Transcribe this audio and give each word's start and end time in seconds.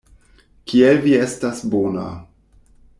Kiel 0.71 1.03
vi 1.05 1.13
estas 1.27 1.63
bona. 1.75 2.07